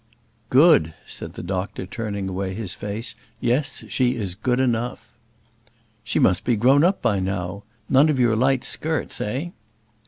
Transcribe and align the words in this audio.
"Good!" 0.49 0.95
said 1.05 1.33
the 1.35 1.43
doctor, 1.43 1.85
turning 1.85 2.27
away 2.27 2.55
his 2.55 2.73
face. 2.73 3.13
"Yes; 3.39 3.83
she 3.87 4.15
is 4.15 4.33
good 4.33 4.59
enough." 4.59 5.11
"She 6.03 6.17
must 6.17 6.43
be 6.43 6.55
grown 6.55 6.83
up 6.83 7.03
by 7.03 7.19
now. 7.19 7.65
None 7.87 8.09
of 8.09 8.17
your 8.19 8.35
light 8.35 8.63
skirts, 8.63 9.21
eh?" 9.21 9.49